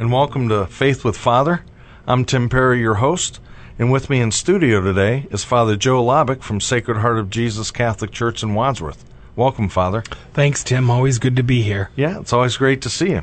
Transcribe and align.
and 0.00 0.10
welcome 0.10 0.48
to 0.48 0.64
Faith 0.64 1.04
with 1.04 1.14
Father. 1.14 1.62
I'm 2.06 2.24
Tim 2.24 2.48
Perry, 2.48 2.80
your 2.80 2.94
host, 2.94 3.38
and 3.78 3.92
with 3.92 4.08
me 4.08 4.18
in 4.22 4.30
studio 4.30 4.80
today 4.80 5.26
is 5.30 5.44
Father 5.44 5.76
Joe 5.76 6.02
Labick 6.02 6.42
from 6.42 6.58
Sacred 6.58 6.96
Heart 6.96 7.18
of 7.18 7.28
Jesus 7.28 7.70
Catholic 7.70 8.10
Church 8.10 8.42
in 8.42 8.54
Wadsworth. 8.54 9.04
Welcome, 9.36 9.68
Father. 9.68 10.00
Thanks, 10.32 10.64
Tim. 10.64 10.88
Always 10.88 11.18
good 11.18 11.36
to 11.36 11.42
be 11.42 11.60
here. 11.60 11.90
Yeah, 11.96 12.18
it's 12.18 12.32
always 12.32 12.56
great 12.56 12.80
to 12.80 12.88
see 12.88 13.10
you. 13.10 13.20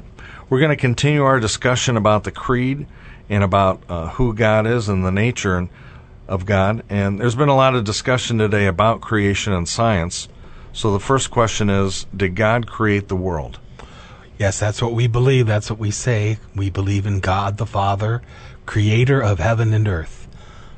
We're 0.51 0.59
going 0.59 0.69
to 0.69 0.79
continue 0.79 1.23
our 1.23 1.39
discussion 1.39 1.97
about 1.97 2.25
the 2.25 2.31
Creed 2.31 2.85
and 3.27 3.43
about 3.43 3.81
uh, 3.89 4.09
who 4.09 4.35
God 4.35 4.67
is 4.67 4.87
and 4.87 5.03
the 5.03 5.11
nature 5.11 5.67
of 6.27 6.45
God. 6.45 6.83
And 6.91 7.19
there's 7.19 7.33
been 7.33 7.49
a 7.49 7.55
lot 7.55 7.73
of 7.73 7.85
discussion 7.85 8.37
today 8.37 8.67
about 8.67 9.01
creation 9.01 9.51
and 9.51 9.67
science. 9.67 10.29
So 10.73 10.93
the 10.93 10.99
first 10.99 11.31
question 11.31 11.71
is 11.71 12.05
Did 12.15 12.35
God 12.35 12.67
create 12.67 13.07
the 13.07 13.15
world? 13.15 13.57
Yes, 14.37 14.59
that's 14.59 14.81
what 14.81 14.93
we 14.93 15.07
believe. 15.07 15.47
That's 15.47 15.69
what 15.69 15.79
we 15.79 15.89
say. 15.89 16.37
We 16.55 16.69
believe 16.69 17.07
in 17.07 17.19
God 17.19 17.57
the 17.57 17.65
Father, 17.65 18.21
creator 18.67 19.19
of 19.19 19.39
heaven 19.39 19.73
and 19.73 19.87
earth, 19.87 20.27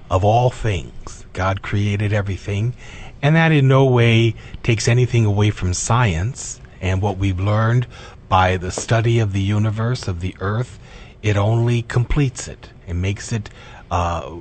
of 0.09 0.23
all 0.23 0.49
things. 0.49 1.25
God 1.33 1.61
created 1.61 2.13
everything. 2.13 2.73
And 3.21 3.35
that 3.35 3.51
in 3.51 3.67
no 3.67 3.85
way 3.85 4.35
takes 4.63 4.88
anything 4.88 5.25
away 5.25 5.51
from 5.51 5.73
science 5.73 6.61
and 6.79 7.01
what 7.01 7.17
we've 7.17 7.39
learned 7.39 7.85
by 8.29 8.55
the 8.55 8.71
study 8.71 9.19
of 9.19 9.33
the 9.33 9.41
universe, 9.41 10.07
of 10.07 10.21
the 10.21 10.35
earth. 10.39 10.79
It 11.21 11.35
only 11.35 11.81
completes 11.81 12.47
it 12.47 12.69
and 12.88 13.01
makes 13.01 13.33
it 13.33 13.49
uh, 13.91 14.38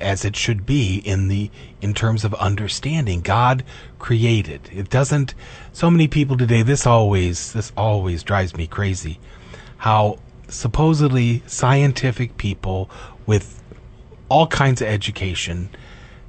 as 0.00 0.24
it 0.24 0.36
should 0.36 0.66
be 0.66 0.98
in 0.98 1.28
the 1.28 1.50
in 1.80 1.94
terms 1.94 2.24
of 2.24 2.34
understanding. 2.34 3.20
God 3.20 3.64
created. 3.98 4.68
It 4.72 4.90
doesn't 4.90 5.34
so 5.72 5.90
many 5.90 6.08
people 6.08 6.36
today 6.36 6.62
this 6.62 6.86
always 6.86 7.52
this 7.52 7.72
always 7.76 8.22
drives 8.22 8.56
me 8.56 8.66
crazy 8.66 9.18
how 9.78 10.18
supposedly 10.48 11.42
scientific 11.46 12.36
people 12.36 12.90
with 13.26 13.62
all 14.28 14.46
kinds 14.46 14.82
of 14.82 14.88
education 14.88 15.68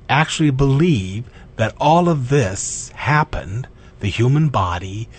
actually 0.07 0.51
believe 0.51 1.25
that 1.55 1.75
all 1.79 2.09
of 2.09 2.29
this 2.29 2.89
happened 2.89 3.67
the 3.99 4.07
human 4.07 4.49
body 4.49 5.09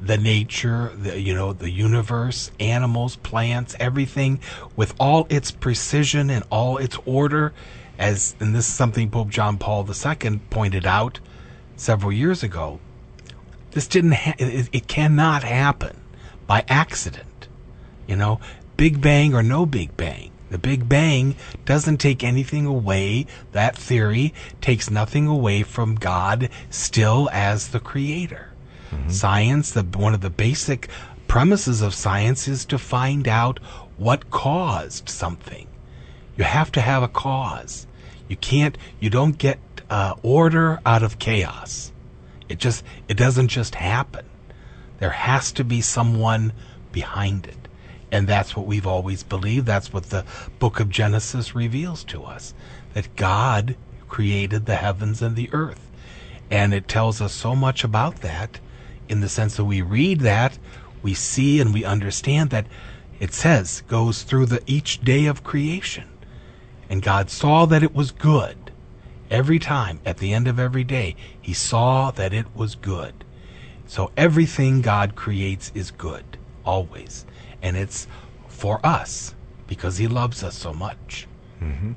the 0.00 0.16
nature 0.16 0.92
the 0.96 1.20
you 1.20 1.34
know 1.34 1.52
the 1.52 1.70
universe 1.70 2.50
animals 2.60 3.16
plants 3.16 3.74
everything 3.80 4.38
with 4.76 4.94
all 4.98 5.26
its 5.30 5.50
precision 5.50 6.30
and 6.30 6.44
all 6.50 6.78
its 6.78 6.98
order 7.04 7.52
as 7.98 8.34
and 8.40 8.54
this 8.54 8.68
is 8.68 8.74
something 8.74 9.10
Pope 9.10 9.28
John 9.28 9.58
Paul 9.58 9.88
II 9.88 10.40
pointed 10.50 10.86
out 10.86 11.20
several 11.76 12.12
years 12.12 12.42
ago. 12.42 12.80
This 13.72 13.86
didn't. 13.86 14.12
Ha- 14.12 14.34
it, 14.38 14.68
it 14.72 14.88
cannot 14.88 15.42
happen 15.42 16.00
by 16.46 16.64
accident. 16.68 17.48
You 18.06 18.16
know, 18.16 18.40
Big 18.76 19.00
Bang 19.00 19.34
or 19.34 19.42
no 19.42 19.66
Big 19.66 19.96
Bang. 19.96 20.30
The 20.50 20.58
Big 20.58 20.88
Bang 20.88 21.34
doesn't 21.64 21.96
take 21.96 22.22
anything 22.22 22.66
away. 22.66 23.26
That 23.52 23.76
theory 23.76 24.34
takes 24.60 24.90
nothing 24.90 25.26
away 25.26 25.62
from 25.62 25.96
God 25.96 26.48
still 26.70 27.28
as 27.32 27.68
the 27.68 27.80
creator. 27.80 28.52
Mm-hmm. 28.92 29.10
Science, 29.10 29.72
the 29.72 29.82
one 29.82 30.14
of 30.14 30.20
the 30.20 30.30
basic 30.30 30.88
premises 31.26 31.80
of 31.82 31.94
science 31.94 32.46
is 32.46 32.64
to 32.66 32.78
find 32.78 33.26
out 33.26 33.58
what 33.96 34.30
caused 34.30 35.08
something. 35.08 35.66
You 36.36 36.44
have 36.44 36.72
to 36.72 36.80
have 36.80 37.02
a 37.02 37.08
cause. 37.08 37.86
You 38.28 38.36
can't, 38.36 38.76
you 39.00 39.10
don't 39.10 39.38
get 39.38 39.58
uh, 39.90 40.14
order 40.22 40.80
out 40.84 41.02
of 41.02 41.18
chaos. 41.18 41.92
It 42.48 42.58
just, 42.58 42.84
it 43.08 43.16
doesn't 43.16 43.48
just 43.48 43.76
happen. 43.76 44.26
There 44.98 45.10
has 45.10 45.52
to 45.52 45.64
be 45.64 45.80
someone 45.80 46.52
behind 46.92 47.46
it. 47.46 47.68
And 48.10 48.28
that's 48.28 48.56
what 48.56 48.66
we've 48.66 48.86
always 48.86 49.22
believed. 49.22 49.66
That's 49.66 49.92
what 49.92 50.04
the 50.04 50.24
book 50.58 50.78
of 50.78 50.88
Genesis 50.88 51.54
reveals 51.54 52.04
to 52.04 52.22
us 52.22 52.54
that 52.92 53.16
God 53.16 53.76
created 54.08 54.66
the 54.66 54.76
heavens 54.76 55.20
and 55.20 55.34
the 55.34 55.50
earth. 55.52 55.90
And 56.50 56.72
it 56.72 56.86
tells 56.86 57.20
us 57.20 57.32
so 57.32 57.56
much 57.56 57.82
about 57.82 58.20
that 58.20 58.60
in 59.08 59.20
the 59.20 59.28
sense 59.28 59.56
that 59.56 59.64
we 59.64 59.82
read 59.82 60.20
that, 60.20 60.58
we 61.02 61.14
see 61.14 61.60
and 61.60 61.74
we 61.74 61.84
understand 61.84 62.50
that 62.50 62.66
it 63.20 63.32
says 63.32 63.82
goes 63.88 64.22
through 64.22 64.46
the 64.46 64.62
each 64.66 65.00
day 65.00 65.26
of 65.26 65.44
creation. 65.44 66.08
And 66.88 67.02
God 67.02 67.30
saw 67.30 67.66
that 67.66 67.82
it 67.82 67.94
was 67.94 68.10
good. 68.10 68.70
Every 69.30 69.58
time, 69.58 70.00
at 70.04 70.18
the 70.18 70.32
end 70.32 70.46
of 70.46 70.58
every 70.58 70.84
day, 70.84 71.16
He 71.40 71.54
saw 71.54 72.10
that 72.12 72.32
it 72.32 72.46
was 72.54 72.74
good. 72.74 73.24
So 73.86 74.12
everything 74.16 74.80
God 74.80 75.14
creates 75.14 75.72
is 75.74 75.90
good, 75.90 76.24
always. 76.64 77.24
And 77.62 77.76
it's 77.76 78.06
for 78.48 78.84
us, 78.84 79.34
because 79.66 79.98
He 79.98 80.08
loves 80.08 80.42
us 80.42 80.56
so 80.56 80.72
much. 80.72 81.26
Mm-hmm. 81.60 81.92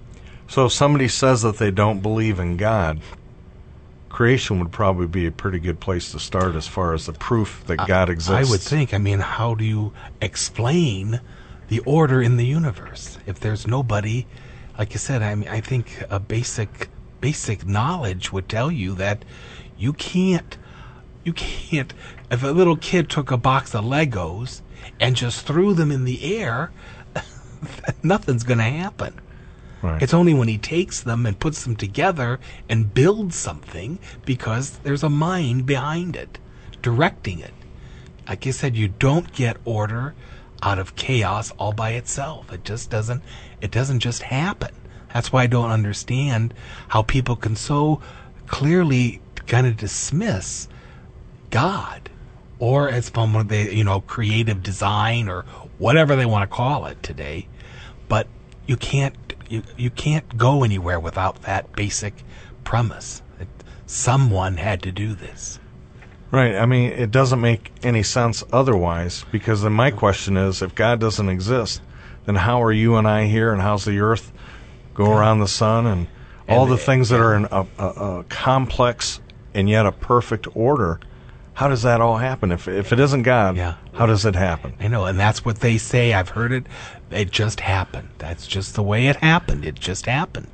So 0.47 0.65
if 0.67 0.71
somebody 0.71 1.07
says 1.09 1.41
that 1.41 1.57
they 1.57 1.71
don't 1.71 1.99
believe 1.99 2.39
in 2.39 2.55
God, 2.55 3.01
creation 4.09 4.59
would 4.59 4.71
probably 4.71 5.07
be 5.07 5.27
a 5.27 5.31
pretty 5.31 5.59
good 5.59 5.79
place 5.79 6.11
to 6.13 6.19
start 6.19 6.55
as 6.55 6.67
far 6.67 6.93
as 6.93 7.05
the 7.05 7.13
proof 7.13 7.63
that 7.67 7.85
God 7.87 8.09
exists. 8.09 8.49
I 8.49 8.49
would 8.49 8.61
think. 8.61 8.93
I 8.93 8.97
mean, 8.97 9.19
how 9.19 9.53
do 9.53 9.65
you 9.65 9.91
explain 10.21 11.19
the 11.67 11.79
order 11.79 12.21
in 12.21 12.37
the 12.37 12.45
universe 12.45 13.17
if 13.25 13.39
there's 13.39 13.67
nobody 13.67 14.25
like 14.77 14.93
I 14.93 14.97
said, 14.97 15.21
I 15.21 15.33
mean, 15.35 15.49
I 15.49 15.61
think 15.61 16.03
a 16.09 16.19
basic 16.19 16.89
basic 17.19 17.65
knowledge 17.65 18.31
would 18.31 18.47
tell 18.47 18.71
you 18.71 18.93
that 18.95 19.25
you 19.77 19.91
can't 19.91 20.57
you 21.23 21.33
can't 21.33 21.93
if 22.29 22.43
a 22.43 22.47
little 22.47 22.77
kid 22.77 23.09
took 23.09 23.31
a 23.31 23.37
box 23.37 23.73
of 23.73 23.85
Legos 23.85 24.61
and 24.99 25.15
just 25.15 25.45
threw 25.45 25.73
them 25.73 25.91
in 25.91 26.03
the 26.03 26.37
air, 26.37 26.71
nothing's 28.03 28.43
going 28.43 28.59
to 28.59 28.63
happen. 28.63 29.19
Right. 29.81 30.01
It's 30.01 30.13
only 30.13 30.33
when 30.33 30.47
he 30.47 30.57
takes 30.57 31.01
them 31.01 31.25
and 31.25 31.39
puts 31.39 31.63
them 31.63 31.75
together 31.75 32.39
and 32.67 32.93
builds 32.93 33.35
something 33.35 33.99
because 34.25 34.79
there's 34.79 35.03
a 35.03 35.09
mind 35.09 35.65
behind 35.65 36.15
it, 36.15 36.39
directing 36.81 37.39
it. 37.39 37.53
Like 38.27 38.45
I 38.45 38.51
said, 38.51 38.75
you 38.75 38.87
don't 38.87 39.31
get 39.31 39.57
order 39.65 40.15
out 40.61 40.79
of 40.79 40.95
chaos 40.95 41.51
all 41.57 41.73
by 41.73 41.91
itself. 41.91 42.51
It 42.51 42.63
just 42.63 42.89
doesn't 42.89 43.21
it 43.61 43.71
doesn't 43.71 43.99
just 43.99 44.23
happen. 44.23 44.73
That's 45.13 45.31
why 45.31 45.43
I 45.43 45.47
don't 45.47 45.71
understand 45.71 46.53
how 46.89 47.01
people 47.01 47.35
can 47.35 47.55
so 47.55 48.01
clearly 48.47 49.21
kind 49.45 49.67
of 49.67 49.77
dismiss 49.77 50.67
God 51.49 52.09
or 52.59 52.89
as 52.89 53.09
from 53.09 53.47
they 53.47 53.71
you 53.71 53.83
know 53.83 54.01
creative 54.01 54.63
design 54.63 55.29
or 55.29 55.43
whatever 55.77 56.15
they 56.15 56.25
want 56.25 56.49
to 56.49 56.55
call 56.55 56.85
it 56.85 57.01
today. 57.03 57.47
But 58.07 58.27
you 58.65 58.77
can't 58.77 59.15
you, 59.49 59.63
you 59.77 59.89
can't 59.89 60.37
go 60.37 60.63
anywhere 60.63 60.99
without 60.99 61.43
that 61.43 61.73
basic 61.73 62.23
premise 62.63 63.21
that 63.39 63.47
someone 63.85 64.57
had 64.57 64.81
to 64.83 64.91
do 64.91 65.13
this. 65.13 65.59
Right. 66.29 66.55
I 66.55 66.65
mean, 66.65 66.91
it 66.91 67.11
doesn't 67.11 67.39
make 67.39 67.71
any 67.83 68.03
sense 68.03 68.43
otherwise 68.51 69.23
because 69.31 69.61
then 69.61 69.73
my 69.73 69.91
question 69.91 70.35
is 70.35 70.61
if 70.61 70.75
God 70.75 70.99
doesn't 70.99 71.29
exist, 71.29 71.81
then 72.25 72.35
how 72.35 72.61
are 72.61 72.71
you 72.71 72.95
and 72.97 73.07
I 73.07 73.25
here 73.25 73.53
and 73.53 73.61
how's 73.61 73.85
the 73.85 73.99
earth 73.99 74.31
go 74.93 75.11
around 75.11 75.39
the 75.39 75.47
sun 75.47 75.85
and 75.85 76.07
all 76.49 76.63
and 76.63 76.71
the, 76.71 76.75
the 76.75 76.81
things 76.81 77.09
that 77.09 77.19
are 77.19 77.35
in 77.35 77.45
a, 77.45 77.65
a, 77.77 77.85
a, 77.85 78.23
complex 78.25 79.21
and 79.53 79.69
yet 79.69 79.85
a 79.85 79.91
perfect 79.91 80.47
order? 80.53 80.99
How 81.53 81.69
does 81.69 81.83
that 81.83 82.01
all 82.01 82.17
happen? 82.17 82.51
If, 82.51 82.67
if 82.67 82.91
it 82.91 82.99
isn't 82.99 83.23
God, 83.23 83.55
yeah. 83.55 83.75
how 83.93 84.05
does 84.05 84.25
it 84.25 84.35
happen? 84.35 84.75
I 84.79 84.89
know, 84.89 85.05
and 85.05 85.17
that's 85.17 85.43
what 85.43 85.61
they 85.61 85.77
say. 85.77 86.13
I've 86.13 86.29
heard 86.29 86.51
it. 86.51 86.67
It 87.09 87.31
just 87.31 87.61
happened. 87.61 88.09
That's 88.17 88.45
just 88.45 88.75
the 88.75 88.83
way 88.83 89.07
it 89.07 89.15
happened. 89.15 89.65
It 89.65 89.75
just 89.75 90.05
happened. 90.05 90.47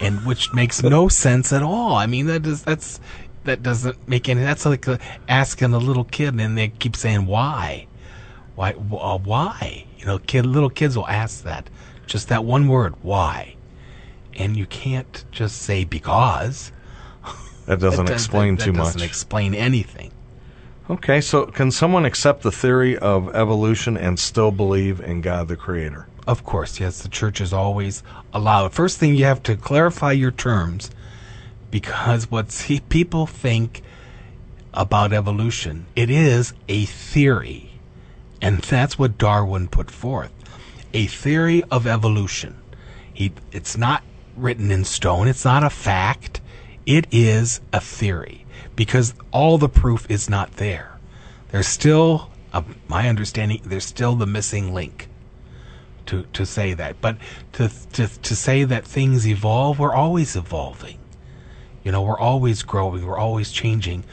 And 0.00 0.24
which 0.24 0.52
makes 0.54 0.82
no 0.82 1.08
sense 1.08 1.52
at 1.52 1.62
all. 1.62 1.94
I 1.94 2.06
mean, 2.06 2.26
that 2.26 2.46
is, 2.46 2.62
that's, 2.62 2.98
that 3.44 3.62
doesn't 3.62 4.08
make 4.08 4.28
any. 4.28 4.42
That's 4.42 4.66
like 4.66 4.86
asking 5.28 5.72
a 5.72 5.78
little 5.78 6.04
kid, 6.04 6.38
and 6.38 6.56
they 6.56 6.68
keep 6.68 6.96
saying 6.96 7.26
why, 7.26 7.86
why, 8.54 8.72
uh, 8.72 9.18
why? 9.18 9.86
You 9.98 10.06
know, 10.06 10.18
kid, 10.18 10.46
little 10.46 10.70
kids 10.70 10.96
will 10.96 11.08
ask 11.08 11.44
that, 11.44 11.70
just 12.06 12.28
that 12.28 12.44
one 12.44 12.68
word, 12.68 12.94
why, 13.02 13.56
and 14.34 14.56
you 14.56 14.66
can't 14.66 15.24
just 15.30 15.62
say 15.62 15.84
because. 15.84 16.72
That 17.66 17.80
doesn't 17.80 18.04
that 18.06 18.12
explain 18.12 18.56
that, 18.56 18.64
too 18.64 18.72
that 18.72 18.78
much. 18.78 18.86
Doesn't 18.94 19.08
explain 19.08 19.54
anything. 19.54 20.12
Okay, 20.88 21.20
so 21.20 21.46
can 21.46 21.70
someone 21.70 22.04
accept 22.04 22.42
the 22.42 22.50
theory 22.50 22.98
of 22.98 23.34
evolution 23.34 23.96
and 23.96 24.18
still 24.18 24.50
believe 24.50 25.00
in 25.00 25.20
God 25.20 25.46
the 25.46 25.56
Creator? 25.56 26.08
Of 26.26 26.44
course, 26.44 26.80
yes, 26.80 27.00
the 27.00 27.08
church 27.08 27.40
is 27.40 27.52
always 27.52 28.02
allowed. 28.34 28.72
First 28.72 28.98
thing 28.98 29.14
you 29.14 29.24
have 29.24 29.42
to 29.44 29.56
clarify 29.56 30.12
your 30.12 30.32
terms 30.32 30.90
because 31.70 32.30
what 32.30 32.48
people 32.88 33.26
think 33.26 33.82
about 34.72 35.12
evolution, 35.12 35.86
it 35.96 36.10
is 36.10 36.52
a 36.68 36.84
theory. 36.84 37.72
And 38.42 38.58
that's 38.58 38.98
what 38.98 39.18
Darwin 39.18 39.68
put 39.68 39.90
forth. 39.90 40.32
A 40.94 41.06
theory 41.06 41.62
of 41.70 41.86
evolution. 41.86 42.56
He, 43.12 43.32
it's 43.52 43.76
not 43.76 44.02
written 44.36 44.70
in 44.70 44.84
stone. 44.84 45.28
It's 45.28 45.44
not 45.44 45.62
a 45.62 45.70
fact. 45.70 46.40
It 46.86 47.06
is 47.10 47.60
a 47.72 47.80
theory 47.80 48.46
because 48.76 49.14
all 49.30 49.58
the 49.58 49.68
proof 49.68 50.06
is 50.10 50.30
not 50.30 50.52
there. 50.52 50.98
There's 51.50 51.66
still, 51.66 52.30
uh, 52.52 52.62
my 52.88 53.08
understanding, 53.08 53.60
there's 53.64 53.84
still 53.84 54.14
the 54.14 54.26
missing 54.26 54.72
link 54.72 55.08
to, 56.06 56.24
to 56.32 56.46
say 56.46 56.72
that. 56.74 57.00
But 57.00 57.18
to, 57.52 57.70
to, 57.92 58.06
to 58.06 58.36
say 58.36 58.64
that 58.64 58.84
things 58.84 59.26
evolve, 59.26 59.78
we're 59.78 59.94
always 59.94 60.34
evolving. 60.34 60.99
You 61.82 61.92
know, 61.92 62.02
we're 62.02 62.18
always 62.18 62.62
growing, 62.62 63.06
we're 63.06 63.18
always 63.18 63.50
changing, 63.50 64.04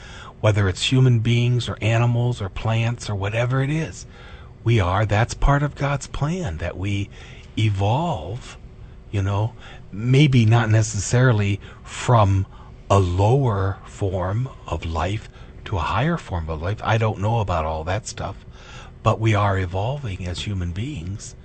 whether 0.42 0.70
it's 0.70 0.92
human 0.92 1.20
beings 1.20 1.68
or 1.68 1.78
animals 1.82 2.42
or 2.42 2.50
plants 2.50 3.10
or 3.10 3.16
whatever 3.16 3.62
it 3.62 3.70
is. 3.70 4.06
We 4.64 4.80
are, 4.80 5.06
that's 5.06 5.34
part 5.34 5.64
of 5.64 5.76
God's 5.76 6.08
plan, 6.08 6.58
that 6.58 6.78
we 6.78 7.10
evolve, 7.58 8.58
you 9.12 9.22
know, 9.22 9.54
maybe 9.92 10.46
not 10.46 10.70
necessarily 10.70 11.60
from 11.84 12.46
a 12.90 13.00
lower 13.00 13.80
form 13.86 14.50
of 14.66 14.86
life 14.86 15.30
to 15.66 15.78
a 15.78 15.82
higher 15.82 16.18
form 16.18 16.50
of 16.50 16.62
life. 16.62 16.82
I 16.84 16.98
don't 16.98 17.20
know 17.20 17.40
about 17.40 17.66
all 17.66 17.84
that 17.86 18.08
stuff, 18.08 18.46
but 19.04 19.20
we 19.20 19.36
are 19.36 19.58
evolving 19.58 20.26
as 20.28 20.40
human 20.40 20.72
beings. 20.72 21.36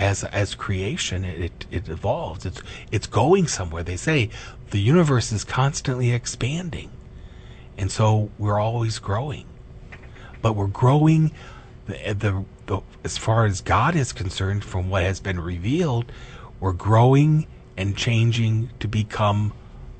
As, 0.00 0.24
as 0.24 0.54
creation, 0.54 1.26
it, 1.26 1.66
it 1.70 1.90
evolves. 1.90 2.46
It's, 2.46 2.62
it's 2.90 3.06
going 3.06 3.48
somewhere. 3.48 3.82
They 3.82 3.98
say 3.98 4.30
the 4.70 4.80
universe 4.80 5.30
is 5.30 5.44
constantly 5.44 6.10
expanding. 6.10 6.90
And 7.76 7.92
so 7.92 8.30
we're 8.38 8.58
always 8.58 8.98
growing. 8.98 9.44
But 10.40 10.54
we're 10.54 10.68
growing 10.68 11.32
the, 11.86 12.14
the, 12.14 12.44
the, 12.64 12.80
as 13.04 13.18
far 13.18 13.44
as 13.44 13.60
God 13.60 13.94
is 13.94 14.12
concerned, 14.12 14.64
from 14.64 14.88
what 14.88 15.02
has 15.02 15.20
been 15.20 15.38
revealed, 15.38 16.10
we're 16.60 16.72
growing 16.72 17.46
and 17.76 17.94
changing 17.94 18.70
to 18.80 18.88
become 18.88 19.52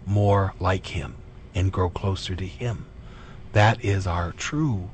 more 0.07 0.55
like 0.59 0.87
Him 0.87 1.15
and 1.55 1.71
grow 1.71 1.91
closer 1.91 2.35
to 2.35 2.47
Him. 2.47 2.87
That 3.53 3.85
is 3.85 4.07
our 4.07 4.33
true 4.33 4.89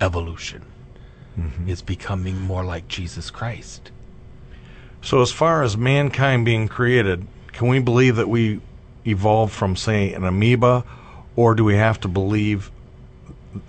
evolution. 0.00 0.62
Mm-hmm. 1.38 1.68
Is 1.68 1.82
becoming 1.82 2.40
more 2.40 2.64
like 2.64 2.88
Jesus 2.88 3.30
Christ. 3.30 3.90
So, 5.06 5.22
as 5.22 5.30
far 5.30 5.62
as 5.62 5.76
mankind 5.76 6.44
being 6.44 6.66
created, 6.66 7.28
can 7.52 7.68
we 7.68 7.78
believe 7.78 8.16
that 8.16 8.28
we 8.28 8.60
evolved 9.06 9.52
from, 9.52 9.76
say, 9.76 10.12
an 10.12 10.24
amoeba, 10.24 10.84
or 11.36 11.54
do 11.54 11.62
we 11.62 11.76
have 11.76 12.00
to 12.00 12.08
believe, 12.08 12.72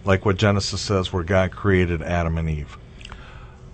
like 0.03 0.25
what 0.25 0.37
Genesis 0.37 0.81
says, 0.81 1.13
where 1.13 1.21
God 1.21 1.51
created 1.51 2.01
Adam 2.01 2.39
and 2.39 2.49
Eve? 2.49 2.75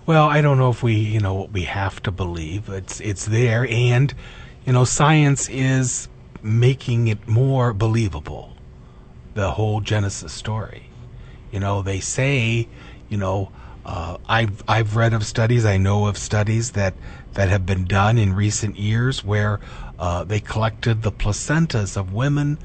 Well, 0.04 0.28
I 0.28 0.42
don't 0.42 0.58
know 0.58 0.68
if 0.68 0.82
we, 0.82 0.92
you 0.92 1.20
know, 1.20 1.32
what 1.32 1.52
we 1.52 1.62
have 1.62 2.02
to 2.02 2.10
believe. 2.10 2.68
It's 2.68 3.00
it's 3.00 3.24
there, 3.24 3.66
and 3.70 4.12
you 4.66 4.74
know, 4.74 4.84
science 4.84 5.48
is 5.48 6.06
making 6.42 7.08
it 7.08 7.26
more 7.26 7.72
believable. 7.72 8.58
The 9.32 9.52
whole 9.52 9.80
Genesis 9.80 10.34
story. 10.34 10.90
You 11.50 11.60
know, 11.60 11.80
they 11.80 12.00
say, 12.00 12.68
you 13.08 13.16
know, 13.16 13.50
uh, 13.84 14.16
I've 14.28 14.62
I've 14.66 14.96
read 14.96 15.12
of 15.12 15.24
studies, 15.26 15.64
I 15.64 15.76
know 15.76 16.06
of 16.06 16.16
studies 16.16 16.72
that 16.72 16.94
that 17.34 17.48
have 17.48 17.66
been 17.66 17.84
done 17.84 18.16
in 18.18 18.32
recent 18.32 18.78
years 18.78 19.24
where 19.24 19.60
uh, 19.98 20.24
they 20.24 20.40
collected 20.40 21.02
the 21.02 21.12
placentas 21.12 21.96
of 21.96 22.12
women 22.12 22.58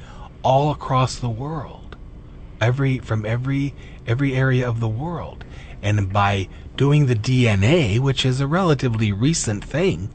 all 0.43 0.71
across 0.71 1.17
the 1.17 1.29
world, 1.29 1.97
every 2.61 2.99
from 2.99 3.25
every 3.25 3.73
every 4.07 4.35
area 4.35 4.67
of 4.67 4.79
the 4.79 4.87
world, 4.87 5.43
and 5.81 6.11
by 6.11 6.47
doing 6.77 7.07
the 7.07 7.15
DNA, 7.15 7.99
which 7.99 8.25
is 8.25 8.39
a 8.39 8.47
relatively 8.47 9.11
recent 9.11 9.63
thing, 9.63 10.09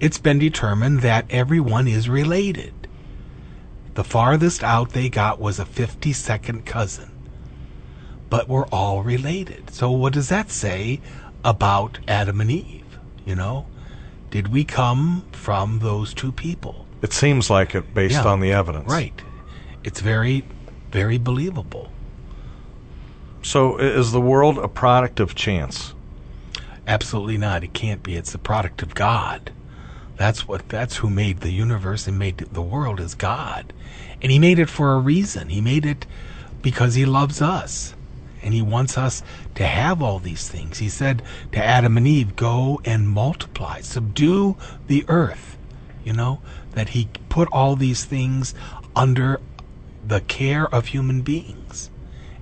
it's 0.00 0.18
been 0.18 0.38
determined 0.38 1.02
that 1.02 1.26
everyone 1.28 1.86
is 1.86 2.08
related. 2.08 2.72
The 3.94 4.04
farthest 4.04 4.64
out 4.64 4.90
they 4.90 5.10
got 5.10 5.38
was 5.38 5.58
a 5.58 5.66
50 5.66 6.14
second 6.14 6.64
cousin. 6.64 7.11
But 8.32 8.48
we're 8.48 8.66
all 8.68 9.02
related. 9.02 9.68
So, 9.68 9.90
what 9.90 10.14
does 10.14 10.30
that 10.30 10.50
say 10.50 11.02
about 11.44 11.98
Adam 12.08 12.40
and 12.40 12.50
Eve? 12.50 12.98
You 13.26 13.34
know? 13.34 13.66
Did 14.30 14.48
we 14.48 14.64
come 14.64 15.26
from 15.32 15.80
those 15.80 16.14
two 16.14 16.32
people? 16.32 16.86
It 17.02 17.12
seems 17.12 17.50
like 17.50 17.74
it 17.74 17.92
based 17.92 18.14
yeah, 18.14 18.24
on 18.24 18.40
the 18.40 18.50
evidence. 18.50 18.90
Right. 18.90 19.12
It's 19.84 20.00
very, 20.00 20.46
very 20.90 21.18
believable. 21.18 21.92
So, 23.42 23.76
is 23.76 24.12
the 24.12 24.20
world 24.22 24.56
a 24.56 24.66
product 24.66 25.20
of 25.20 25.34
chance? 25.34 25.92
Absolutely 26.86 27.36
not. 27.36 27.62
It 27.62 27.74
can't 27.74 28.02
be. 28.02 28.16
It's 28.16 28.32
the 28.32 28.38
product 28.38 28.80
of 28.80 28.94
God. 28.94 29.52
That's 30.16 30.48
what 30.48 30.70
that's 30.70 30.96
who 30.96 31.10
made 31.10 31.40
the 31.40 31.52
universe 31.52 32.06
and 32.06 32.18
made 32.18 32.38
the 32.38 32.62
world 32.62 32.98
is 32.98 33.14
God. 33.14 33.74
And 34.22 34.32
he 34.32 34.38
made 34.38 34.58
it 34.58 34.70
for 34.70 34.94
a 34.94 34.98
reason. 34.98 35.50
He 35.50 35.60
made 35.60 35.84
it 35.84 36.06
because 36.62 36.94
he 36.94 37.04
loves 37.04 37.42
us 37.42 37.92
and 38.42 38.52
he 38.52 38.62
wants 38.62 38.98
us 38.98 39.22
to 39.54 39.66
have 39.66 40.02
all 40.02 40.18
these 40.18 40.48
things. 40.48 40.78
He 40.78 40.88
said 40.88 41.22
to 41.52 41.64
Adam 41.64 41.96
and 41.96 42.06
Eve, 42.06 42.36
Go 42.36 42.80
and 42.84 43.08
multiply, 43.08 43.80
subdue 43.80 44.56
the 44.86 45.04
earth. 45.08 45.56
You 46.04 46.12
know, 46.12 46.40
that 46.72 46.90
he 46.90 47.08
put 47.28 47.48
all 47.52 47.76
these 47.76 48.04
things 48.04 48.54
under 48.96 49.40
the 50.04 50.20
care 50.20 50.66
of 50.74 50.86
human 50.86 51.22
beings. 51.22 51.90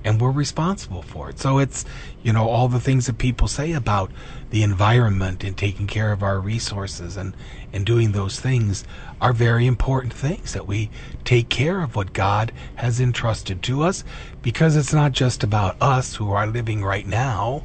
And 0.04 0.20
we're 0.20 0.30
responsible 0.30 1.02
for 1.02 1.28
it. 1.28 1.38
So 1.38 1.58
it's, 1.58 1.84
you 2.22 2.32
know, 2.32 2.48
all 2.48 2.68
the 2.68 2.80
things 2.80 3.06
that 3.06 3.18
people 3.18 3.48
say 3.48 3.72
about 3.72 4.10
the 4.50 4.62
environment 4.62 5.44
and 5.44 5.56
taking 5.56 5.86
care 5.86 6.12
of 6.12 6.22
our 6.22 6.40
resources 6.40 7.16
and, 7.16 7.36
and 7.72 7.84
doing 7.84 8.12
those 8.12 8.40
things 8.40 8.84
are 9.20 9.32
very 9.32 9.66
important 9.66 10.12
things 10.12 10.54
that 10.54 10.66
we 10.66 10.90
take 11.24 11.48
care 11.48 11.82
of 11.82 11.96
what 11.96 12.12
God 12.12 12.52
has 12.76 13.00
entrusted 13.00 13.62
to 13.64 13.82
us 13.82 14.02
because 14.42 14.76
it's 14.76 14.94
not 14.94 15.12
just 15.12 15.44
about 15.44 15.76
us 15.80 16.16
who 16.16 16.32
are 16.32 16.46
living 16.46 16.82
right 16.82 17.06
now, 17.06 17.64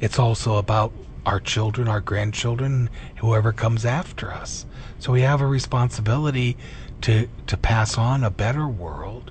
it's 0.00 0.18
also 0.18 0.56
about 0.56 0.92
our 1.26 1.40
children, 1.40 1.88
our 1.88 2.00
grandchildren, 2.00 2.88
whoever 3.16 3.52
comes 3.52 3.84
after 3.84 4.32
us. 4.32 4.64
So 4.98 5.12
we 5.12 5.22
have 5.22 5.40
a 5.40 5.46
responsibility 5.46 6.56
to 7.02 7.28
to 7.46 7.56
pass 7.56 7.98
on 7.98 8.24
a 8.24 8.30
better 8.30 8.66
world, 8.66 9.30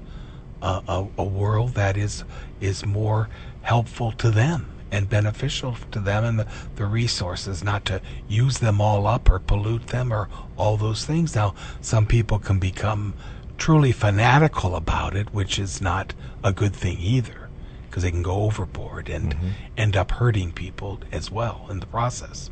uh, 0.66 0.82
a, 0.88 1.22
a 1.22 1.24
world 1.24 1.76
that 1.76 1.96
is 1.96 2.24
is 2.60 2.86
more 2.86 3.30
helpful 3.62 4.12
to 4.14 4.32
them 4.32 4.66
and 4.92 5.10
beneficial 5.10 5.78
to 5.92 6.00
them 6.00 6.24
and 6.24 6.40
the, 6.40 6.48
the 6.76 6.86
resources, 6.86 7.64
not 7.64 7.86
to 7.86 8.02
use 8.28 8.60
them 8.60 8.82
all 8.82 9.06
up 9.06 9.30
or 9.30 9.40
pollute 9.40 9.88
them 9.88 10.12
or 10.12 10.30
all 10.58 10.78
those 10.78 11.06
things. 11.06 11.36
Now, 11.36 11.54
some 11.82 12.06
people 12.06 12.40
can 12.40 12.60
become 12.60 13.14
truly 13.58 13.92
fanatical 13.92 14.76
about 14.76 15.16
it, 15.16 15.34
which 15.34 15.60
is 15.60 15.82
not 15.82 16.14
a 16.44 16.52
good 16.52 16.76
thing 16.76 16.98
either, 17.00 17.50
because 17.88 18.04
they 18.04 18.12
can 18.12 18.24
go 18.24 18.44
overboard 18.44 19.10
and 19.10 19.36
mm-hmm. 19.36 19.50
end 19.78 19.96
up 19.96 20.12
hurting 20.12 20.52
people 20.52 21.00
as 21.12 21.30
well 21.30 21.68
in 21.70 21.80
the 21.80 21.88
process. 21.88 22.50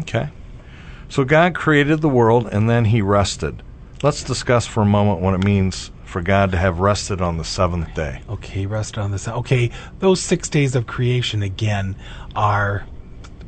Okay. 0.00 0.28
So 1.08 1.24
God 1.24 1.54
created 1.54 2.00
the 2.00 2.08
world 2.08 2.48
and 2.52 2.68
then 2.68 2.86
he 2.86 3.00
rested. 3.02 3.62
Let's 4.02 4.24
discuss 4.24 4.66
for 4.66 4.82
a 4.82 4.86
moment 4.86 5.20
what 5.20 5.34
it 5.34 5.44
means 5.44 5.90
for 6.10 6.20
God 6.20 6.50
to 6.50 6.58
have 6.58 6.80
rested 6.80 7.20
on 7.20 7.38
the 7.38 7.44
seventh 7.44 7.94
day. 7.94 8.20
Okay, 8.28 8.66
rest 8.66 8.98
on 8.98 9.12
the 9.12 9.18
seventh. 9.18 9.46
Okay, 9.46 9.70
those 10.00 10.20
six 10.20 10.48
days 10.48 10.74
of 10.74 10.86
creation 10.86 11.42
again 11.42 11.96
are 12.34 12.84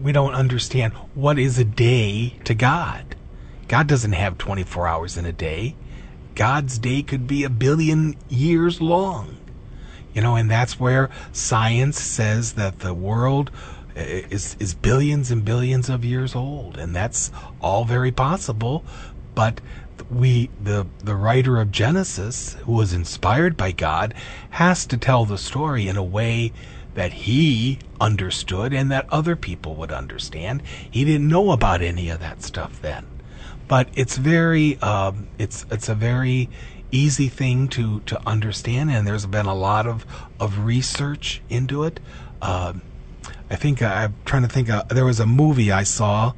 we 0.00 0.12
don't 0.12 0.34
understand 0.34 0.92
what 1.14 1.38
is 1.38 1.58
a 1.58 1.64
day 1.64 2.38
to 2.44 2.54
God. 2.54 3.16
God 3.68 3.86
doesn't 3.86 4.12
have 4.12 4.38
24 4.38 4.86
hours 4.86 5.16
in 5.16 5.26
a 5.26 5.32
day. 5.32 5.74
God's 6.34 6.78
day 6.78 7.02
could 7.02 7.26
be 7.26 7.44
a 7.44 7.50
billion 7.50 8.16
years 8.28 8.80
long. 8.80 9.36
You 10.14 10.22
know, 10.22 10.36
and 10.36 10.50
that's 10.50 10.78
where 10.78 11.10
science 11.32 12.00
says 12.00 12.54
that 12.54 12.80
the 12.80 12.94
world 12.94 13.50
eh, 13.96 14.22
is 14.30 14.56
is 14.60 14.74
billions 14.74 15.30
and 15.30 15.44
billions 15.44 15.88
of 15.88 16.04
years 16.04 16.34
old, 16.34 16.76
and 16.76 16.94
that's 16.94 17.32
all 17.60 17.84
very 17.84 18.12
possible. 18.12 18.84
But 19.34 19.60
we 20.10 20.50
the 20.60 20.86
the 21.02 21.14
writer 21.14 21.60
of 21.60 21.70
Genesis, 21.70 22.54
who 22.64 22.72
was 22.72 22.92
inspired 22.92 23.56
by 23.56 23.72
God, 23.72 24.14
has 24.50 24.86
to 24.86 24.96
tell 24.96 25.24
the 25.24 25.38
story 25.38 25.88
in 25.88 25.96
a 25.96 26.02
way 26.02 26.52
that 26.94 27.12
he 27.12 27.78
understood 28.00 28.72
and 28.72 28.90
that 28.90 29.06
other 29.10 29.34
people 29.34 29.74
would 29.76 29.90
understand. 29.90 30.62
He 30.90 31.04
didn't 31.04 31.28
know 31.28 31.52
about 31.52 31.80
any 31.80 32.10
of 32.10 32.20
that 32.20 32.42
stuff 32.42 32.80
then, 32.82 33.06
but 33.68 33.88
it's 33.94 34.16
very 34.16 34.78
um, 34.78 35.28
it's 35.38 35.64
it's 35.70 35.88
a 35.88 35.94
very 35.94 36.48
easy 36.92 37.28
thing 37.28 37.66
to, 37.68 38.00
to 38.00 38.20
understand, 38.28 38.90
and 38.90 39.06
there's 39.06 39.26
been 39.26 39.46
a 39.46 39.54
lot 39.54 39.86
of, 39.86 40.06
of 40.38 40.58
research 40.58 41.40
into 41.48 41.82
it. 41.84 41.98
Uh, 42.40 42.74
I 43.50 43.56
think 43.56 43.82
I'm 43.82 44.14
trying 44.24 44.42
to 44.42 44.48
think. 44.48 44.70
Uh, 44.70 44.84
there 44.84 45.04
was 45.04 45.18
a 45.18 45.26
movie 45.26 45.72
I 45.72 45.82
saw 45.82 46.34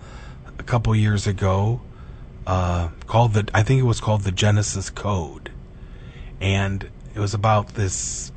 a 0.59 0.63
couple 0.63 0.95
years 0.95 1.27
ago 1.27 1.81
uh, 2.47 2.89
called 3.07 3.35
the 3.35 3.49
I 3.55 3.63
think 3.63 3.81
it 3.81 3.85
was 3.85 4.01
called 4.01 4.23
the 4.23 4.33
Genesis 4.33 4.91
Code, 4.91 5.51
and 6.41 6.89
it 7.15 7.19
was 7.19 7.35
about 7.35 7.75
this 7.75 8.33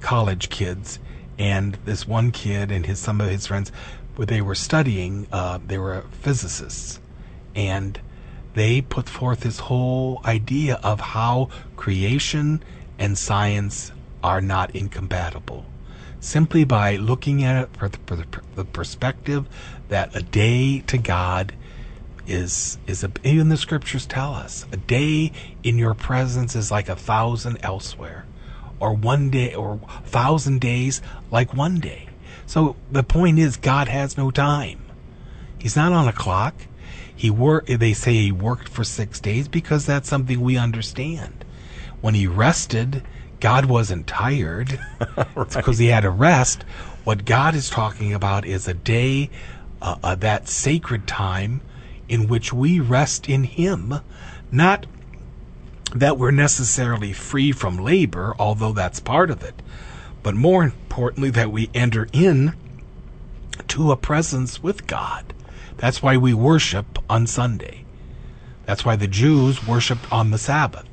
college 0.00 0.48
kids 0.48 0.98
and 1.38 1.76
this 1.84 2.06
one 2.06 2.30
kid 2.30 2.70
and 2.70 2.86
his 2.86 2.98
some 2.98 3.20
of 3.20 3.28
his 3.28 3.46
friends, 3.46 3.72
where 4.16 4.26
they 4.26 4.40
were 4.40 4.54
studying. 4.54 5.26
Uh, 5.32 5.58
they 5.66 5.78
were 5.78 6.04
physicists, 6.22 7.00
and 7.54 8.00
they 8.54 8.80
put 8.80 9.08
forth 9.08 9.40
this 9.40 9.60
whole 9.60 10.20
idea 10.24 10.78
of 10.82 11.00
how 11.00 11.48
creation 11.76 12.62
and 12.98 13.16
science 13.16 13.92
are 14.22 14.40
not 14.40 14.74
incompatible. 14.74 15.64
Simply 16.20 16.64
by 16.64 16.96
looking 16.96 17.42
at 17.42 17.64
it 17.64 17.76
from 17.76 18.24
the 18.54 18.64
perspective 18.64 19.46
that 19.88 20.14
a 20.14 20.22
day 20.22 20.80
to 20.80 20.98
God 20.98 21.54
is 22.30 22.78
is 22.86 23.04
a, 23.04 23.10
even 23.24 23.48
the 23.48 23.56
scriptures 23.56 24.06
tell 24.06 24.34
us 24.34 24.66
a 24.72 24.76
day 24.76 25.32
in 25.62 25.76
your 25.76 25.94
presence 25.94 26.54
is 26.54 26.70
like 26.70 26.88
a 26.88 26.96
thousand 26.96 27.58
elsewhere, 27.62 28.24
or 28.78 28.94
one 28.94 29.30
day 29.30 29.54
or 29.54 29.80
thousand 30.04 30.60
days 30.60 31.02
like 31.30 31.52
one 31.52 31.80
day. 31.80 32.08
So 32.46 32.76
the 32.90 33.02
point 33.02 33.38
is, 33.38 33.56
God 33.56 33.88
has 33.88 34.16
no 34.16 34.30
time. 34.30 34.84
He's 35.58 35.76
not 35.76 35.92
on 35.92 36.08
a 36.08 36.12
clock. 36.12 36.54
He 37.14 37.30
work. 37.30 37.66
They 37.66 37.92
say 37.92 38.14
he 38.14 38.32
worked 38.32 38.68
for 38.68 38.82
six 38.82 39.20
days 39.20 39.46
because 39.46 39.84
that's 39.84 40.08
something 40.08 40.40
we 40.40 40.56
understand. 40.56 41.44
When 42.00 42.14
he 42.14 42.26
rested, 42.26 43.02
God 43.40 43.66
wasn't 43.66 44.06
tired 44.06 44.80
right. 45.16 45.52
because 45.54 45.78
he 45.78 45.88
had 45.88 46.04
a 46.04 46.10
rest. 46.10 46.62
What 47.04 47.24
God 47.24 47.54
is 47.54 47.68
talking 47.70 48.14
about 48.14 48.44
is 48.46 48.68
a 48.68 48.74
day, 48.74 49.30
uh, 49.82 49.96
uh, 50.02 50.14
that 50.16 50.48
sacred 50.48 51.06
time, 51.06 51.60
in 52.10 52.26
which 52.26 52.52
we 52.52 52.80
rest 52.80 53.28
in 53.28 53.44
Him, 53.44 53.94
not 54.50 54.84
that 55.94 56.18
we're 56.18 56.32
necessarily 56.32 57.12
free 57.12 57.52
from 57.52 57.78
labor, 57.78 58.34
although 58.38 58.72
that's 58.72 58.98
part 59.00 59.30
of 59.30 59.42
it, 59.44 59.62
but 60.22 60.34
more 60.34 60.64
importantly, 60.64 61.30
that 61.30 61.52
we 61.52 61.70
enter 61.72 62.08
in 62.12 62.54
to 63.68 63.92
a 63.92 63.96
presence 63.96 64.62
with 64.62 64.88
God. 64.88 65.32
That's 65.76 66.02
why 66.02 66.16
we 66.16 66.34
worship 66.34 66.98
on 67.08 67.28
Sunday. 67.28 67.84
That's 68.66 68.84
why 68.84 68.96
the 68.96 69.08
Jews 69.08 69.66
worshiped 69.66 70.12
on 70.12 70.32
the 70.32 70.38
Sabbath. 70.38 70.88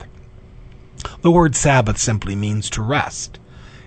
The 1.22 1.32
word 1.32 1.56
Sabbath 1.56 1.98
simply 1.98 2.36
means 2.36 2.70
to 2.72 2.82
rest. 2.84 3.40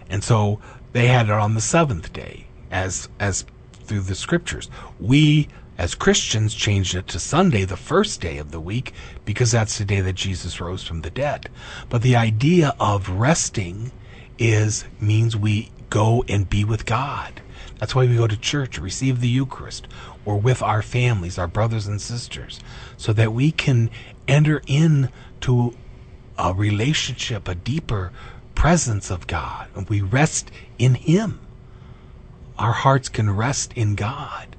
And 0.08 0.24
so 0.24 0.60
they 0.92 1.06
had 1.06 1.26
it 1.26 1.32
on 1.32 1.54
the 1.54 1.60
seventh 1.60 2.12
day 2.12 2.46
as 2.70 3.08
as 3.18 3.44
through 3.72 4.00
the 4.00 4.14
scriptures. 4.14 4.68
We 4.98 5.48
as 5.80 5.94
Christians 5.94 6.54
changed 6.54 6.94
it 6.94 7.08
to 7.08 7.18
Sunday, 7.18 7.64
the 7.64 7.74
first 7.74 8.20
day 8.20 8.36
of 8.36 8.50
the 8.50 8.60
week, 8.60 8.92
because 9.24 9.52
that's 9.52 9.78
the 9.78 9.84
day 9.86 10.02
that 10.02 10.12
Jesus 10.12 10.60
rose 10.60 10.84
from 10.84 11.00
the 11.00 11.08
dead. 11.08 11.48
But 11.88 12.02
the 12.02 12.16
idea 12.16 12.74
of 12.78 13.08
resting 13.08 13.90
is 14.38 14.84
means 15.00 15.38
we 15.38 15.70
go 15.88 16.22
and 16.28 16.50
be 16.50 16.66
with 16.66 16.84
God. 16.84 17.40
That's 17.78 17.94
why 17.94 18.04
we 18.04 18.16
go 18.16 18.26
to 18.26 18.36
church, 18.36 18.76
receive 18.76 19.22
the 19.22 19.28
Eucharist, 19.28 19.88
or 20.26 20.36
with 20.36 20.60
our 20.60 20.82
families, 20.82 21.38
our 21.38 21.48
brothers 21.48 21.86
and 21.86 21.98
sisters, 21.98 22.60
so 22.98 23.14
that 23.14 23.32
we 23.32 23.50
can 23.50 23.88
enter 24.28 24.60
into 24.66 25.74
a 26.36 26.52
relationship, 26.52 27.48
a 27.48 27.54
deeper 27.54 28.12
presence 28.54 29.10
of 29.10 29.26
God, 29.26 29.68
and 29.74 29.88
we 29.88 30.02
rest 30.02 30.50
in 30.78 30.94
Him. 30.96 31.40
Our 32.58 32.72
hearts 32.72 33.08
can 33.08 33.34
rest 33.34 33.72
in 33.76 33.94
God. 33.94 34.49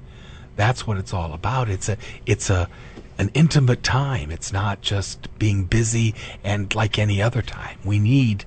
That's 0.56 0.86
what 0.86 0.96
it's 0.96 1.12
all 1.12 1.32
about. 1.32 1.68
It's 1.68 1.88
a 1.88 1.96
it's 2.26 2.50
a 2.50 2.68
an 3.18 3.30
intimate 3.34 3.82
time. 3.82 4.30
It's 4.30 4.52
not 4.52 4.80
just 4.80 5.38
being 5.38 5.64
busy 5.64 6.14
and 6.42 6.74
like 6.74 6.98
any 6.98 7.22
other 7.22 7.42
time. 7.42 7.78
We 7.84 7.98
need 7.98 8.44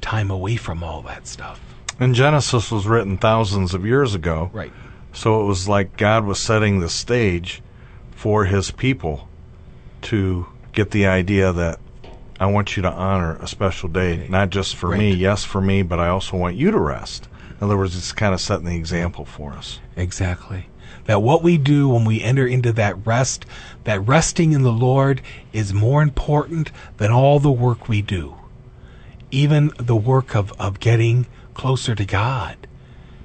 time 0.00 0.30
away 0.30 0.56
from 0.56 0.82
all 0.82 1.02
that 1.02 1.26
stuff. 1.26 1.60
And 2.00 2.14
Genesis 2.14 2.70
was 2.70 2.86
written 2.86 3.16
thousands 3.16 3.74
of 3.74 3.86
years 3.86 4.14
ago. 4.14 4.50
Right. 4.52 4.72
So 5.12 5.40
it 5.40 5.44
was 5.44 5.68
like 5.68 5.96
God 5.96 6.24
was 6.24 6.40
setting 6.40 6.80
the 6.80 6.88
stage 6.88 7.62
for 8.10 8.46
his 8.46 8.70
people 8.70 9.28
to 10.02 10.46
get 10.72 10.90
the 10.90 11.06
idea 11.06 11.52
that 11.52 11.78
I 12.40 12.46
want 12.46 12.76
you 12.76 12.82
to 12.82 12.90
honor 12.90 13.36
a 13.36 13.46
special 13.46 13.88
day, 13.88 14.26
not 14.28 14.50
just 14.50 14.74
for 14.74 14.90
right. 14.90 14.98
me, 14.98 15.12
yes, 15.12 15.44
for 15.44 15.60
me, 15.60 15.82
but 15.82 16.00
I 16.00 16.08
also 16.08 16.36
want 16.36 16.56
you 16.56 16.70
to 16.70 16.78
rest. 16.78 17.28
In 17.62 17.66
other 17.66 17.76
words, 17.76 17.96
it's 17.96 18.10
kind 18.10 18.34
of 18.34 18.40
setting 18.40 18.66
the 18.66 18.74
example 18.74 19.24
for 19.24 19.52
us. 19.52 19.78
Exactly. 19.94 20.66
That 21.04 21.22
what 21.22 21.44
we 21.44 21.58
do 21.58 21.88
when 21.90 22.04
we 22.04 22.20
enter 22.20 22.44
into 22.44 22.72
that 22.72 23.06
rest, 23.06 23.46
that 23.84 24.00
resting 24.00 24.50
in 24.50 24.62
the 24.62 24.72
Lord 24.72 25.22
is 25.52 25.72
more 25.72 26.02
important 26.02 26.72
than 26.96 27.12
all 27.12 27.38
the 27.38 27.52
work 27.52 27.88
we 27.88 28.02
do. 28.02 28.34
Even 29.30 29.70
the 29.76 29.94
work 29.94 30.34
of, 30.34 30.52
of 30.58 30.80
getting 30.80 31.26
closer 31.54 31.94
to 31.94 32.04
God. 32.04 32.56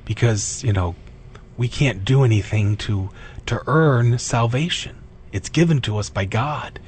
Because, 0.06 0.64
you 0.64 0.72
know, 0.72 0.94
we 1.58 1.68
can't 1.68 2.06
do 2.06 2.24
anything 2.24 2.78
to 2.78 3.10
to 3.48 3.64
earn 3.66 4.20
salvation. 4.20 4.98
It's 5.32 5.50
given 5.50 5.82
to 5.82 5.98
us 5.98 6.12
by 6.12 6.26
God, 6.26 6.80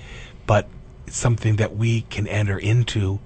but 0.45 0.67
it's 1.07 1.17
something 1.17 1.55
that 1.55 1.75
we 1.75 2.01
can 2.01 2.27
enter 2.27 2.59
into 2.59 3.17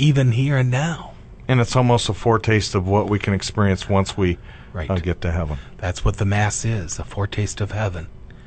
even 0.00 0.32
here 0.32 0.56
and 0.56 0.68
now. 0.68 1.12
And 1.48 1.60
it's 1.60 1.74
almost 1.74 2.08
a 2.08 2.14
foretaste 2.14 2.74
of 2.74 2.86
what 2.86 3.08
we 3.08 3.18
can 3.18 3.34
experience 3.34 3.88
once 3.88 4.16
we 4.16 4.38
right. 4.72 4.90
uh, 4.90 4.96
get 4.96 5.20
to 5.22 5.32
heaven. 5.32 5.58
That's 5.78 6.04
what 6.04 6.18
the 6.18 6.26
Mass 6.26 6.64
is 6.64 6.98
a 6.98 7.04
foretaste 7.04 7.60
of 7.60 7.72
heaven. 7.72 8.06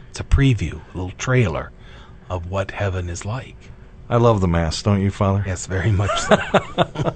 It's 0.09 0.19
a 0.19 0.23
preview, 0.23 0.81
a 0.93 0.97
little 0.97 1.11
trailer 1.17 1.71
of 2.29 2.49
what 2.49 2.71
heaven 2.71 3.09
is 3.09 3.25
like. 3.25 3.57
I 4.07 4.17
love 4.17 4.41
the 4.41 4.47
Mass, 4.47 4.81
don't 4.83 5.01
you, 5.01 5.09
Father? 5.09 5.43
Yes, 5.45 5.65
very 5.65 5.91
much 5.91 6.17
so. 6.19 7.15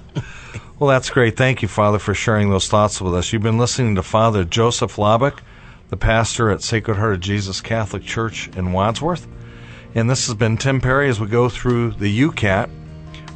Well, 0.78 0.90
that's 0.90 1.08
great. 1.08 1.38
Thank 1.38 1.62
you, 1.62 1.68
Father, 1.68 1.98
for 1.98 2.12
sharing 2.12 2.50
those 2.50 2.68
thoughts 2.68 3.00
with 3.00 3.14
us. 3.14 3.32
You've 3.32 3.40
been 3.40 3.56
listening 3.56 3.94
to 3.94 4.02
Father 4.02 4.44
Joseph 4.44 4.96
Laubach, 4.96 5.38
the 5.88 5.96
pastor 5.96 6.50
at 6.50 6.62
Sacred 6.62 6.98
Heart 6.98 7.14
of 7.14 7.20
Jesus 7.20 7.62
Catholic 7.62 8.02
Church 8.02 8.48
in 8.48 8.72
Wadsworth. 8.72 9.26
And 9.94 10.10
this 10.10 10.26
has 10.26 10.34
been 10.34 10.58
Tim 10.58 10.82
Perry 10.82 11.08
as 11.08 11.18
we 11.18 11.28
go 11.28 11.48
through 11.48 11.92
the 11.92 12.14
YOUCAT 12.14 12.68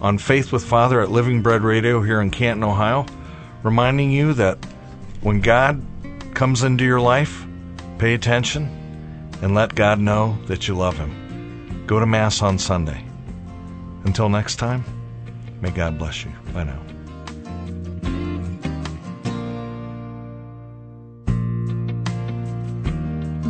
on 0.01 0.19
Faith 0.19 0.53
with 0.53 0.65
Father 0.65 1.01
at 1.01 1.11
Living 1.11 1.43
Bread 1.43 1.63
Radio 1.63 2.01
here 2.03 2.21
in 2.21 2.31
Canton, 2.31 2.65
Ohio, 2.65 3.07
reminding 3.63 4.11
you 4.11 4.33
that 4.35 4.59
when 5.21 5.41
God 5.41 5.83
comes 6.35 6.63
into 6.63 6.85
your 6.85 7.01
life, 7.01 7.45
pay 7.99 8.15
attention 8.15 8.65
and 9.43 9.55
let 9.55 9.75
God 9.75 9.99
know 9.99 10.39
that 10.47 10.69
you 10.69 10.75
love 10.75 10.97
Him. 10.97 11.85
Go 11.87 12.01
to 12.01 12.07
Mass 12.07 12.41
on 12.43 12.59
Sunday. 12.59 13.05
Until 14.05 14.29
next 14.29 14.57
time, 14.57 14.85
may 15.61 15.71
God 15.71 15.99
bless 15.99 16.25
you. 16.25 16.33
Bye 16.55 16.65
now. 16.65 16.81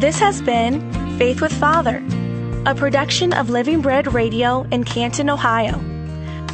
This 0.01 0.19
has 0.19 0.41
been 0.41 0.81
Faith 1.19 1.43
with 1.43 1.53
Father, 1.53 2.03
a 2.65 2.75
production 2.75 3.35
of 3.35 3.51
Living 3.51 3.83
Bread 3.83 4.13
Radio 4.15 4.63
in 4.71 4.83
Canton, 4.83 5.29
Ohio. 5.29 5.90